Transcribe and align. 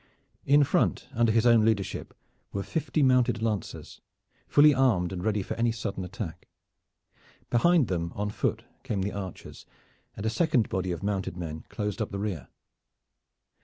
In 0.47 0.63
front 0.63 1.07
under 1.13 1.31
his 1.31 1.45
own 1.45 1.63
leadership 1.63 2.15
were 2.51 2.63
fifty 2.63 3.03
mounted 3.03 3.43
lancers, 3.43 4.01
fully 4.47 4.73
armed 4.73 5.13
and 5.13 5.23
ready 5.23 5.43
for 5.43 5.53
any 5.57 5.71
sudden 5.71 6.03
attack. 6.03 6.47
Behind 7.51 7.87
them 7.87 8.11
on 8.15 8.31
foot 8.31 8.63
came 8.81 9.03
the 9.03 9.11
archers, 9.11 9.67
and 10.17 10.25
a 10.25 10.29
second 10.31 10.69
body 10.69 10.91
of 10.91 11.03
mounted 11.03 11.37
men 11.37 11.65
closed 11.69 12.01
up 12.01 12.09
the 12.09 12.17
rear. 12.17 12.47